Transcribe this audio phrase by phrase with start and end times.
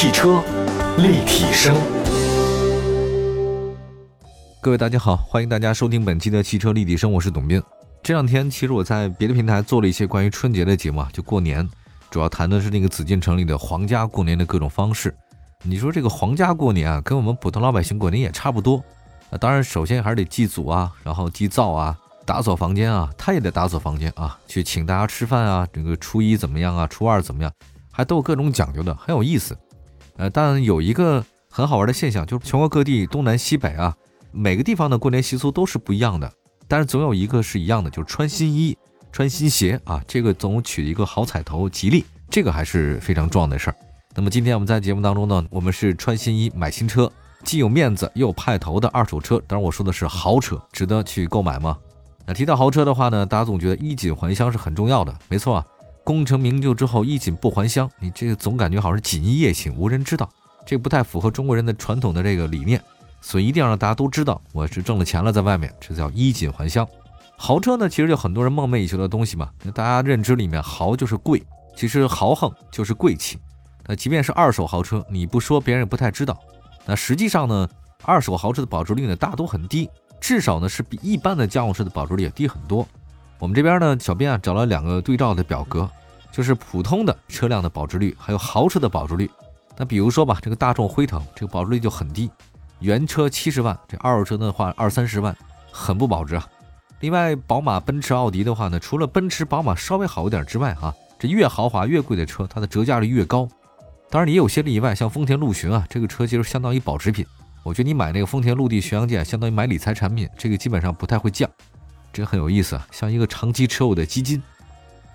[0.00, 0.40] 汽车
[0.98, 1.74] 立体声，
[4.60, 7.60] 各位大家好，欢迎大家收听本期的汽车立体声，我是董斌。
[8.00, 11.68] 这两天其实我在别的平台做了一些关于春节的节目啊，就过年，
[12.12, 15.12] 主要谈的是那个紫禁城里的皇家过年的各种方式。
[15.64, 18.76] 你说这个皇家过年啊，跟我们普通老百姓过年也差不多。
[19.30, 27.52] 啊，当然首先还是得祭祖啊，然后祭灶啊，打扫房间啊，他也得打扫房间啊，去请大家吃饭啊，这个初一怎么样啊，初二怎么样？
[27.90, 29.58] 还都有各种讲究的，很有意思。
[30.18, 33.96] 呃，但有一个很好玩的现象，就是全国各地东南西北啊，
[34.32, 36.30] 每个地方的过年习俗都是不一样的，
[36.66, 38.76] 但是总有一个是一样的，就是穿新衣、
[39.12, 43.76] 穿新鞋啊，这个总取一个好彩头、吉利，这个还是非常重要的事儿。
[44.16, 47.10] 那么今天我们在节目当中呢，我们是穿新衣买新车，
[47.44, 51.78] 既有面子又有派头的二手车，当然我说的是豪车，值得去购买吗？
[52.26, 55.64] 那提到豪车的话呢，大家总觉得衣锦还乡是很重要的，没错啊。
[56.08, 60.26] 功成名就之后衣锦不还乡，你这个总感觉好像锦衣夜行，无人知道，
[60.64, 62.82] 这不太符合中国人的传统的这个理念，
[63.20, 66.88] 所以一定要让大家都知道我是挣了钱了，在外面，这叫衣锦还乡。
[67.36, 69.50] 豪车呢，其实就很多人梦寐以求的东西嘛。
[69.62, 71.42] 那大家认知里面豪就是贵，
[71.76, 73.38] 其实豪横就是贵气。
[73.86, 76.40] 那即便是二手豪车，你不说别人也不太知道。
[76.86, 77.68] 那实际上呢，
[78.02, 82.88] 二手豪车的保值率呢大都很低，至少呢是比一般的家用车的保值率也低很多。
[83.38, 85.88] 我们这边呢，小编啊找了两个对照的表格。
[86.30, 89.28] 就是普通的车辆的保值率，还有豪车的保值率。
[89.76, 92.30] 那比如说吧，这个大众辉腾，这个保值率就很低，
[92.78, 95.36] 原车七十万，这二手车的话二三十万，
[95.72, 96.46] 很不保值啊。
[97.00, 103.48] 另外，宝马、奔驰、奥迪的话呢，除了奔驰、宝马稍微好一点之外，哈，这越豪华越贵的车，它的折价率越高。
[104.10, 107.26] 当然，也有些例外，像丰田陆巡啊，这个车其实相当于保值品。
[107.64, 111.50] 我觉得你买那个丰田陆地巡洋舰，相当于买理财产品，这个基本上不太会降，
[112.12, 114.42] 这很有意思啊，像一个长期持有的基金。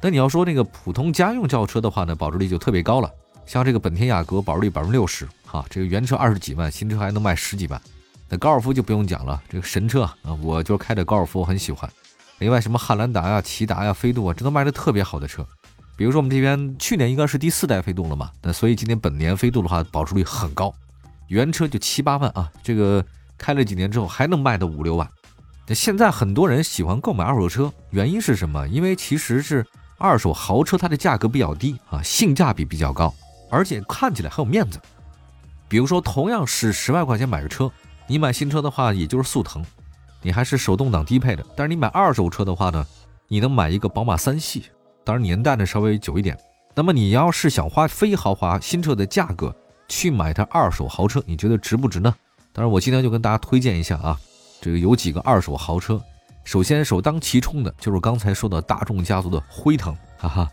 [0.01, 3.09] 那你要说那个普通家用轿车的话呢，保值率就特别高了。
[3.45, 7.81] 像这个本田雅阁，保值率百分之六十，哈，这个原车二十几万，新车还能卖十几万。
[8.29, 11.89] 那高尔夫就不用讲了，这个神车啊，我就开着高尔夫，我很喜欢。
[12.39, 15.45] 另外什么汉兰达呀、骐达呀、飞度啊，这都卖的特别好的车。
[15.95, 20.73] 比如说我们这边去年应该是第四代飞度了嘛，那所以今年本年飞度的话，保值率很高，
[21.27, 23.05] 原车就七八万啊，这个
[23.37, 25.07] 开了几年之后还能卖到五六万。
[25.67, 28.67] 那现在很多人喜欢购买二手车，原因是什么？
[28.67, 29.65] 因为其实是。
[29.95, 33.13] 二手豪车它的价格比较低啊，性价比比较高，
[33.49, 34.77] 而且看起来很有面子。
[35.69, 37.71] 比如说，同样是十万块钱买个车，
[38.05, 39.63] 你买新车的话也就是速腾，
[40.21, 42.85] 你还是手动挡低配的；但是你买二手车的话呢，
[43.29, 44.65] 你能买一个宝马三系，
[45.05, 46.37] 当然年代呢稍微久一点。
[46.75, 49.55] 那么你要是想花非豪华新车的价格
[49.87, 52.13] 去买台二手豪车，你觉得值不值呢？
[52.51, 54.19] 当然，我今天就跟大家推荐一下啊，
[54.63, 56.01] 这个有几个二手豪车。
[56.45, 60.49] 首先，首当其冲的就是刚才说的大众家族的辉腾，哈哈，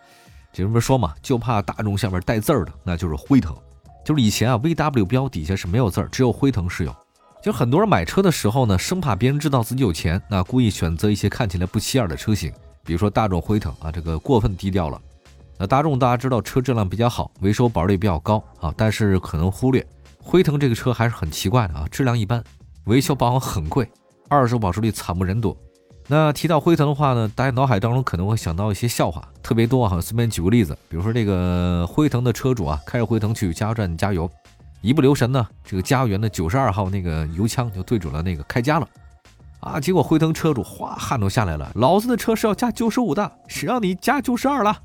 [0.53, 3.56] 这不是说嘛，就怕大众下面带字儿的，那就是辉腾。
[4.04, 6.93] 就是以前啊，VW 标底下是没有字儿，只有辉腾是有。
[7.41, 15.00] 就很多人买车的时候呢，生怕别人知道自己有钱，那故意选择一些看起来不起眼的车型，比如说大众辉腾啊，这个过分低调了。
[15.56, 19.87] 那大众大家知道车质量比较好，维修保率比较高啊，但是可能忽略
[20.19, 22.42] 辉腾这个车还是很奇怪的啊，质量一般，
[22.84, 23.91] 维修保养很贵，
[24.28, 25.56] 二手保值率惨不忍睹。
[26.06, 30.00] 那提到辉腾的话呢，大家脑海当中可能会想到一些笑话，特别多哈。
[30.00, 34.28] 随便举个例子，比如说这个辉腾的车主啊，开着辉腾去加油站加油，
[34.80, 38.88] 一不留神呢，这个加油员的九十二号那个油枪就对准了那个开加了，
[39.60, 44.76] 啊，结果辉腾车主哗汗都下来了，老子的车是要加九十五的，谁让你加九十二了？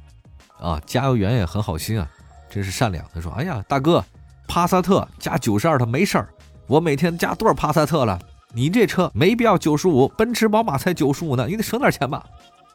[0.59, 2.07] 啊，加油员也很好心啊，
[2.50, 3.03] 真是善良。
[3.13, 4.03] 他说：“哎呀，大哥，
[4.47, 6.29] 帕萨特加九十二的没事儿，
[6.68, 8.20] 我每天加多少帕萨特了？”
[8.53, 12.26] 你这车没必要九十五，奔驰、宝马才九十五呢，你得省点钱吧。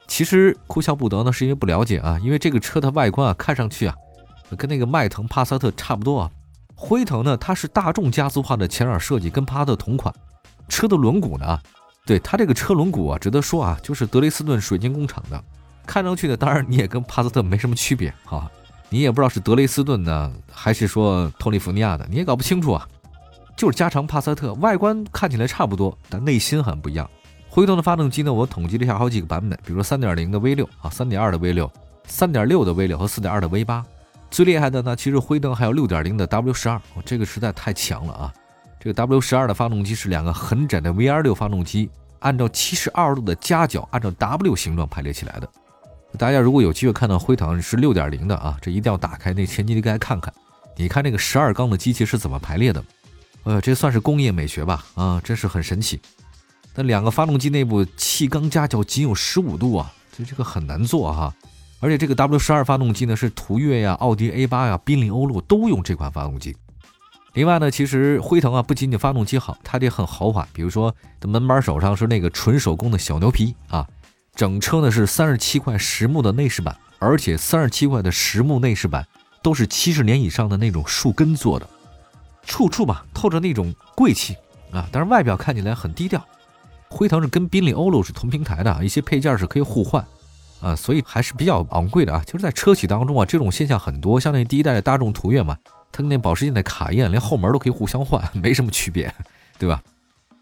[0.07, 2.19] 其实哭笑不得呢，是因为不了解啊。
[2.23, 3.95] 因为这个车的外观啊，看上去啊，
[4.59, 6.31] 跟那个迈腾、帕萨特差不多啊。
[6.75, 10.15] 辉腾呢，它是大众家族化的前脸设计，跟帕萨特同款。
[10.69, 11.59] 车的轮毂呢，
[12.05, 15.43] 对它这个车轮毂啊，值得说啊，就是德累斯顿水晶工厂的。
[15.87, 18.51] 看上去呢，当然你也跟帕萨特没什么区别啊，
[18.91, 22.87] 你也不知道是德累斯顿的还是说托利福尼亚的，你也搞不清楚啊。
[23.61, 27.07] 就是加长帕萨特，外观看起来差不多，但内心很不一样。
[27.47, 31.71] 辉腾的发动机呢，我统计了一下好几个版本，比如说三点零的 V 六啊，三点二的 V 六，
[32.07, 33.85] 三点六的 V 六和四点二的 V 八。
[34.31, 38.33] 最厉害的呢，其实辉腾还有六点零的 W 十二，这个实在太强了啊！
[38.81, 41.91] 这个 W 十二的发动机是两个很窄的 V 二六发动机，
[42.21, 45.47] 按照七十二度的夹角，按照 W 形状排列起来的。
[46.17, 50.33] 大家如果有机会看到辉腾是六点零的啊，这一定要打开那前机盖看看，
[50.79, 52.83] 你看那个十二缸的机器是怎么排列的。
[53.45, 54.85] 呃，这算是工业美学吧？
[54.95, 56.01] 啊，真是很神奇。
[56.75, 61.35] 那两个发动机内部气缸夹角仅有十五度啊，这这个很难做哈。
[61.81, 66.55] 而且这个 W 十二发动机呢，是途岳呀、奥迪 A 八呀、宾利欧陆都用这款发动机。
[67.33, 70.47] 另外呢，其实辉腾啊，不仅仅发动机好，它也很豪华。
[70.53, 73.87] 比如说，的门把手上是那个纯手工的小牛皮啊，
[74.35, 79.07] 整车呢是三十七块实木的内饰板，而且三十七块的实木内饰板
[79.43, 81.69] 都是七十年以上的那种树根做的，
[82.51, 84.35] 处处吧透着那种贵气
[84.73, 84.89] 啊。
[84.91, 86.23] 但是外表看起来很低调。
[86.89, 90.05] 辉腾是跟宾利欧陆是同平台的，一些配件是可以互换
[90.61, 92.21] 啊，所以还是比较昂贵的啊。
[92.27, 95.57] 就是在车企当中啊，这种现象很多，像那第一代的大众途岳嘛。
[95.93, 99.13] 它跟那保时捷的卡宴连后门都可以互相换， 没什么区别，
[99.59, 99.81] 对吧？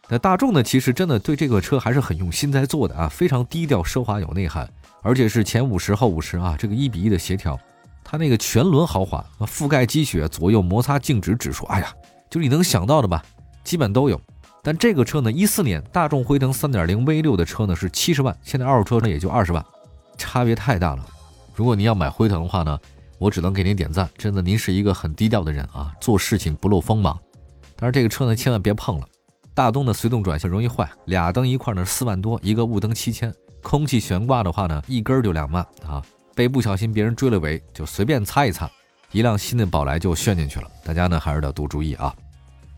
[0.09, 4.67] 那大众呢，其实真的对这个车还是很用心在做的啊，非常低调奢华有内涵，
[5.03, 7.59] 而且是前五十后五十啊，这个一比一的协调。
[8.11, 11.93] 它那个全轮豪华，覆盖积雪，左右摩擦静止指数，哎呀，
[12.31, 13.23] 就是你能想到的吧，
[13.63, 14.19] 基本都有。
[14.63, 19.63] 但这个车呢，一四年大众辉腾三点零 V 六的车呢是七十万，现在二手车呢也就二十万，
[20.17, 21.05] 差别太大了。
[21.55, 22.79] 如果您要买辉腾的话呢？
[23.19, 27.19] 我只能给您点赞，真的，您是一个很低调的人啊，做事情不露锋芒。
[27.75, 29.07] 但是这个车呢，千万别碰了。
[29.55, 36.01] 大灯的随动转向容易坏，俩灯一块呢四万多，一个雾灯七千，空气悬挂的话呢，一根就两万啊。
[36.39, 38.71] 被不小心别人追了尾，就随便擦一擦，
[39.11, 40.71] 一辆新的宝来就炫进去了。
[40.85, 42.15] 大家呢还是得多注意啊。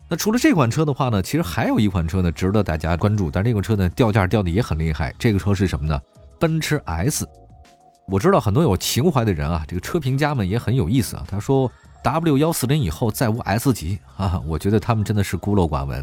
[0.09, 5.15] 那除了这款车的话呢，其实还有一款车呢值得大家关注，但这个车呢掉价掉的也很厉害。
[5.19, 6.01] 这个车是什么呢？
[6.39, 7.29] 奔驰 S。
[8.09, 11.25] 我知道很多有情怀的人啊，这个车评家们也很有意思啊。
[11.29, 11.71] 他说
[12.03, 16.03] W 幺四零以后再无 S 级啊，我觉得他们真的是孤陋寡闻。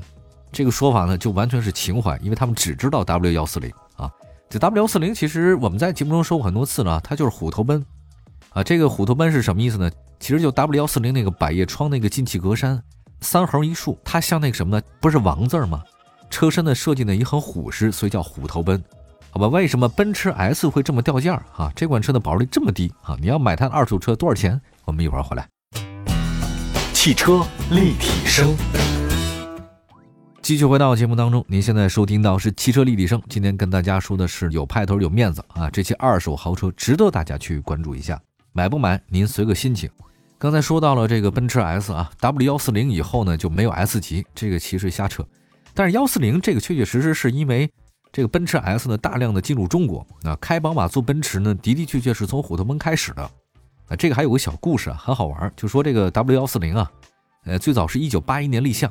[0.51, 3.73] 这个说法呢，就完全是情怀，因为他们只知道 W 幺四零。
[4.49, 7.85] 这 W 幺四零其实我们在节目中说过很多次了，它就是虎头奔
[8.51, 8.63] 啊。
[8.63, 9.91] 这个虎头奔是什么意思呢？
[10.21, 12.79] 其实就 W 幺四零那个百叶窗那个进气格栅，
[13.19, 14.83] 三横一竖，它像那个什么呢？
[15.01, 15.83] 不是王字吗？
[16.29, 18.81] 车身的设计呢也很虎实，所以叫虎头奔。
[19.31, 21.69] 好吧，为什么奔驰 S 会这么掉价啊？
[21.75, 23.17] 这款车的保值率这么低啊？
[23.19, 24.59] 你要买它的二手车多少钱？
[24.85, 25.45] 我们一会儿回来。
[26.93, 28.55] 汽车立体声，
[30.47, 31.43] 继续回到节目当中。
[31.49, 38.17] 您现在收听到是汽车立体声，今天跟大家说的是有派头有面子啊，这些二手豪车值得大家去关注一下。
[38.53, 39.89] 买不买您随个心情。
[40.37, 45.21] 刚才说到了这个奔驰 S 啊，W 幺四零以后呢就没有 S 级，这个其实瞎扯。
[45.73, 47.69] 但是幺四零这个确确实实是因为。
[48.13, 53.97] 这个奔驰 S 呢，大量的进入中国啊，开宝马做奔驰呢，的的确确是从虎头奔开始的啊。
[53.99, 56.89] 这个还有个小故事啊，很好玩，就说这个 W 幺四零啊，
[57.43, 58.89] 呃，最早是一九八一年立项，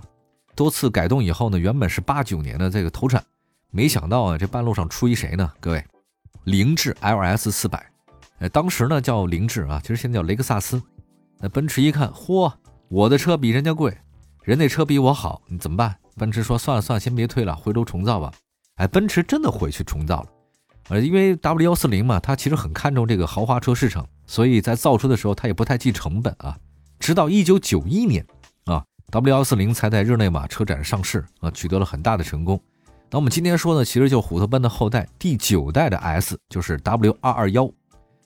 [0.56, 3.22] 多次改动以后呢，原本是八九年的这个投产，
[3.70, 5.52] 没想到啊，这半路上出一谁呢？
[5.60, 5.84] 各位，
[6.44, 7.86] 凌志 LS 四百，
[8.38, 10.82] 呃，当时呢叫凌志啊，其实现在叫雷克萨斯。
[11.38, 12.50] 那奔驰一看，嚯，
[12.88, 13.94] 我的车比人家贵，
[14.44, 15.94] 人那车比我好，你怎么办？
[16.16, 18.32] 奔驰说算了算了，先别推了，回头重造吧。
[18.76, 20.28] 哎，奔驰真的回去重造了，
[20.88, 26.56] 呃，因为 W 幺四零嘛，它其实很看重这个豪华车市场，所以在造车的时候，它也不太计成本啊。
[26.98, 28.26] 直到一九九一年
[29.10, 32.60] ，W 幺四零才在日内瓦车展上市啊，取得了很大的成功。
[33.10, 37.70] 那我们今天说呢，其实就虎头奔的后代，第九代的 S 就是 W 二二幺。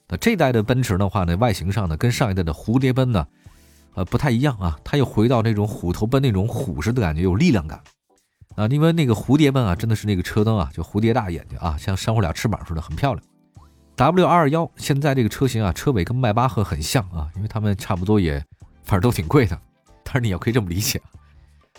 [0.09, 3.27] 那这代的奔驰的话呢，外形上呢，跟上一代的蝴蝶奔呢，
[3.95, 7.81] 呃，不太一样啊，它又回到那种虎头奔那种虎式的感觉，有力量感。
[8.57, 13.25] 啊，因为那个蝴蝶奔啊，真的是那个车灯啊，就蝴蝶大眼睛啊，像扇乎俩翅膀似的，很漂亮。
[13.95, 18.43] W 二二幺现在这个车型啊，车尾跟迈巴赫很像啊，因为他们差不多也，
[18.83, 19.59] 反正都挺贵的。
[20.05, 21.01] 但是你也可以这么理解，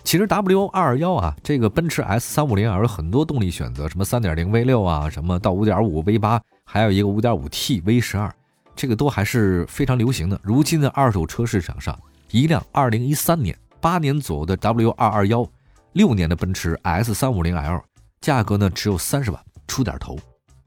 [0.03, 8.33] 其实 W 二二幺啊，这个奔驰 S 三五零 L 很多动力选择，什么三点零 V 六啊，什么到五点五 V 八，还有一个五点五 T V 十二，
[8.75, 10.39] 这个都还是非常流行的。
[10.43, 11.97] 如今的二手车市场上，
[12.31, 15.47] 一辆二零一三年八年左右的 W 二二幺。
[15.93, 17.83] 六年的奔驰 S 三五零 L，
[18.21, 20.17] 价格呢只有三十万出点头，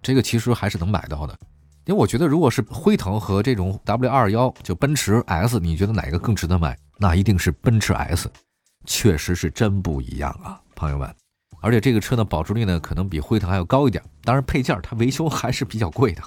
[0.03, 1.35] 这个其实还是能买到的。
[1.87, 6.77] 因为我觉得，如果是辉腾和这种 W 二幺，就奔驰 S，你觉得哪个更值得买？
[6.99, 8.31] 那一定是奔驰 S，
[8.87, 11.15] 确实是真不一样啊，朋友们。
[11.61, 14.03] 而且这个车呢，保值率呢可能比辉腾还要高一点。
[14.23, 16.23] 当然配件它维修还是比较贵的，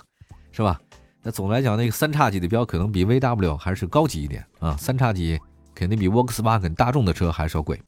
[0.52, 0.80] 是吧？
[1.24, 5.40] 那总的来讲，那个三叉戟的标可能比 VW 还是高级一点啊，三叉戟
[5.74, 7.82] 肯定比 Volkswagen 大众的车还是要贵。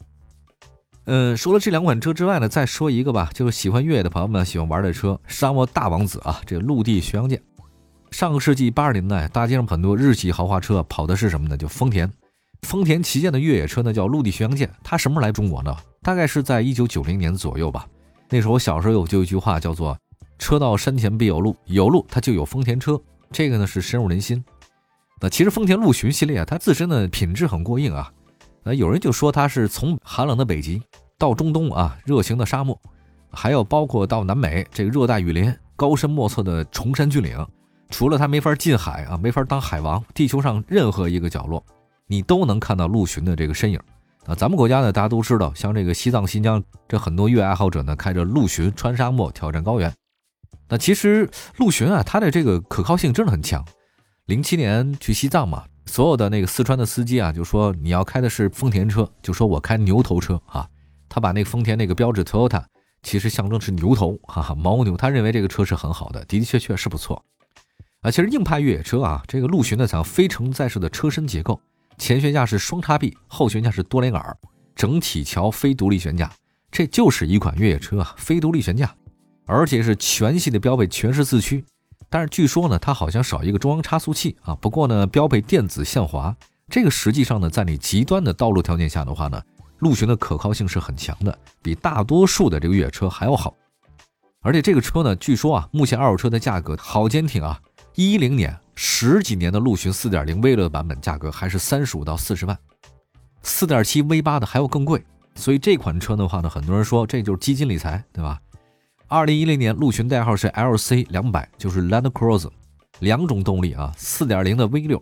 [1.05, 7.41] 嗯，除了这两款车之外呢，再说一个吧，就是喜欢越野的朋友们喜欢玩的车——沙漠大王子啊，这个陆地巡洋舰。
[8.11, 11.55] 上个世纪八十年代，大街上很多日系豪华车跑的是什么呢？
[11.55, 12.11] 就丰田。
[12.63, 14.69] 丰田旗舰的越野车呢，叫陆地巡洋舰。
[14.83, 15.75] 它什么时候来中国呢？
[16.01, 17.87] 大概是在一九九零年左右吧。
[18.29, 19.97] 那时候我小时候有就一句话叫做
[20.37, 22.99] “车到山前必有路”，有路它就有丰田车。
[23.31, 24.43] 这个呢是深入人心。
[25.21, 28.11] 那其实丰田陆巡系列啊，它自身的品质很过硬啊。
[28.63, 30.81] 呃，有人就说它是从寒冷的北极
[31.17, 32.77] 到中东啊，热情的沙漠，
[33.31, 37.45] 还有包括到南美这个热带雨林、高深莫测的崇山峻岭，
[37.89, 41.63] 除了它没法进海啊，没法当海王，地球上任何一个角落，
[42.07, 43.79] 你都能看到陆巡的这个身影。
[44.25, 49.91] 啊，咱们国家呢，大家都知道，像这个西藏、新疆这很多越野爱好者呢，开着陆巡穿沙漠、挑战高原。
[50.67, 51.27] 那其实
[51.57, 53.65] 陆巡啊，它的这个可靠性真的很强。
[54.25, 60.67] 零七年去西藏嘛，所有的那个四川的司机啊，就说你要开的是丰田车，就说我开牛头车啊。
[61.07, 62.63] 他把那个丰田那个标志 Toyota，
[63.01, 64.95] 其实象征是牛头，哈哈，牦牛。
[64.95, 67.25] 他认为这个车是很好的，的的确确是不错。
[68.01, 71.59] 啊，其实硬派越野车啊，这个陆巡呢，采用非承载式的车身结构。
[71.97, 74.37] 前悬架是双叉臂，后悬架是多连杆，
[74.73, 76.31] 整体桥非独立悬架，
[76.71, 78.95] 这就是一款越野车啊，非独立悬架，
[79.45, 81.65] 而且是全系的标配全时四驱。
[82.09, 84.55] 但是据说呢，它好像少一个中央差速器啊。
[84.55, 86.33] 不过呢，标配电子限滑，
[86.69, 89.41] 这个实际上呢，在你极端的道路条件下的话呢，
[89.79, 93.53] 陆巡的可靠性是很强的，比大多数的这个越野车还要好。
[94.41, 97.59] 而且这个车呢，据说啊，目前二手车的价格好坚挺啊，
[98.07, 98.57] 一零年。
[98.81, 102.57] 十几年的陆巡4.0 V 六的版本价格还是三十五到四十万
[103.43, 105.03] ，4.7 V 八的还要更贵，
[105.35, 108.39] 所以这款车的话呢，很多人说这就是基金理财，对吧？
[109.09, 112.49] 二零一零年陆巡代号是 LC 两百，就是 Land Cruiser，
[112.99, 115.01] 两种动力啊，4.0的 V 六，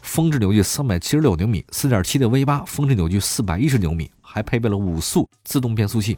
[0.00, 6.16] 峰值扭矩三百七十六牛米，4.7的 V 八峰值扭矩四百一十牛米，还配备了五速自动变速器。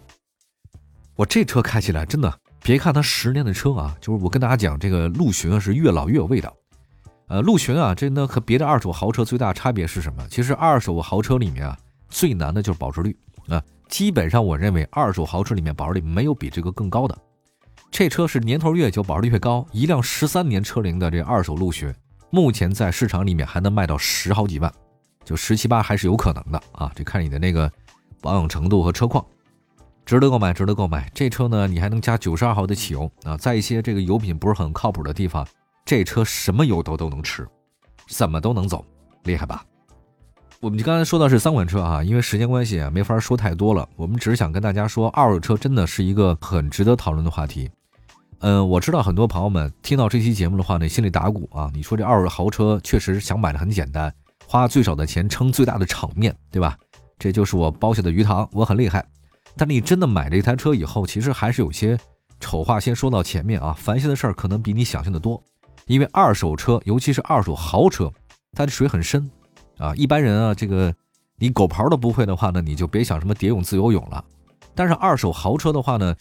[1.17, 6.55] 我这车开起来真的，别看它十年的车啊，就是我跟大家讲，这个陆巡啊是越老越有味道。
[7.29, 10.27] 呃，陆巡啊，这呢和别的二手豪车最大差别是什么？
[10.29, 13.17] 其实二手豪车里面啊，最难的就是保值率
[13.49, 13.63] 啊。
[13.89, 17.17] 基本上我认为二手豪车里面保值率没有比这个更高的。
[17.91, 21.93] 这车是年头越久保值率越高，一辆十三年车龄的这二手陆巡，
[22.31, 24.73] 目前在市场里面还能卖到十好几万，
[25.25, 26.93] 就十七八还是有可能的啊。
[26.95, 27.71] 这看你的那个
[28.21, 29.25] 保养程度和车况，
[30.05, 31.11] 值得购买，值得购买。
[31.15, 35.47] 这车呢，你还能加九十二号的汽油啊，在一些这个油品不是很靠谱的地方。
[35.85, 37.47] 这车什么油都都能吃，
[38.09, 38.85] 怎么都能走，
[39.25, 39.65] 厉害吧？
[40.61, 43.89] 我们刚才说到是三款车啊，因为时间关系啊，没法说太多了。
[43.97, 47.71] 我们只是想跟大家说，二手车真的是一个很值得讨论的话题。
[48.41, 51.71] 嗯，我知道很多朋友们听到这期节目的话呢，心里打鼓啊。
[51.73, 54.13] 你说这二手豪车确实想买的很简单，
[54.47, 56.77] 花最少的钱撑最大的场面对吧？
[57.19, 59.05] 这就是我包下的鱼塘，我很厉害。
[59.57, 61.99] 但你真的买了一台车以后，其实还是有些
[62.39, 65.43] 丑话先说到前面啊，烦心的事儿可能比你想象的多。
[65.87, 68.13] 因为二手车，尤其是二手豪车，
[68.53, 69.29] 它的水很深
[69.79, 69.95] 啊。
[69.97, 70.95] 一般人啊，这个
[71.37, 74.25] 你狗刨都不会的话呢，你就别想什么蝶泳、自由泳了。
[74.75, 76.15] 但是二手豪车的话呢，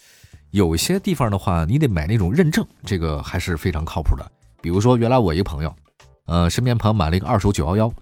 [0.50, 4.32] 有些地方的话，你得买那种认证，这个还是非常靠谱的。
[4.60, 5.74] 比如说，原来我一个朋友，
[6.26, 7.92] 呃，身边朋友买了一个二手九幺幺，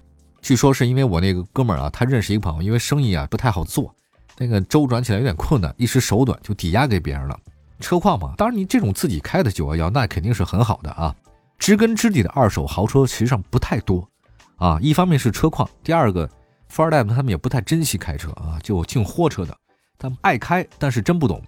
[0.40, 3.94] 据说是因为我那个哥们儿啊，他认识一个朋友，因为生意啊不太好做，
[4.38, 7.38] 那个周转起来有点困难，一时手短就抵押给别人了。
[7.80, 11.14] 车况嘛，当然你这种自己开的九幺幺，那肯定是很好的啊。
[11.58, 14.08] 知根知底的二手豪车实际上不太多，
[14.56, 16.28] 啊，一方面是车况，第二个，
[16.68, 19.56] 富二代们他们也不太珍惜开车啊，就净货车的，
[19.98, 21.42] 他们爱开，但是真不懂，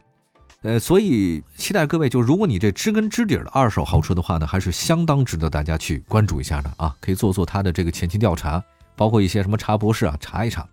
[0.62, 8.62] 呃，所以期待各位，就如果你这知根知底的二手豪车的话呢，还是相当值得大家去关注一下的啊，可以做做他的这个前期调查，
[8.97, 10.68] 包括一些什么查博士啊，查一查。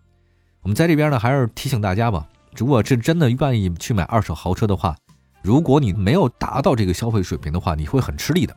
[0.67, 4.93] 我们在这边呢，还是提醒大家吧，如果是真的愿意去买二手豪车的话，
[5.41, 8.53] 如果你没有达到这个消费水平的话，你会很吃力的。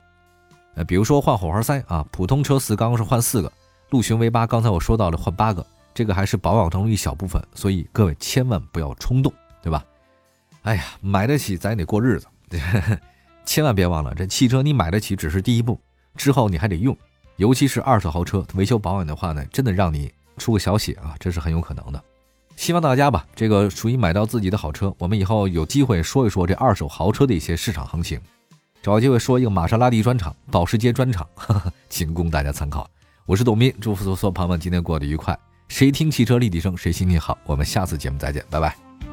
[0.74, 3.52] 呃，比如说换火花塞啊，普通车四缸是换四个，
[3.90, 5.64] 陆巡 V 八刚才我说到了换八个，
[5.94, 9.84] 这个还是保养中一小部分，所以各位千万不要冲动，对吧？
[10.62, 12.26] 哎呀，买得起咱也得过日子，
[13.46, 15.80] 千万别忘了，这汽车你买得起只是第一步，
[16.16, 16.96] 之后你还得用，
[17.36, 22.02] 尤其是二手豪车维修保养的话呢，真的让你出个小血啊，这是很有可能的。
[22.56, 28.20] 希望大家吧，这个属于买到自己的好车，我们以后有机会说一说这二手豪车的一些市场行情。
[28.82, 31.26] 找机会说一个玛莎拉蒂专场、保时捷专场，
[31.88, 32.88] 仅供大家参考。
[33.26, 35.38] 我是董斌，祝福所有朋友们今天过得愉快。
[35.68, 37.36] 谁听汽车立体声，谁心情好。
[37.44, 39.09] 我们下次节目再见，拜拜。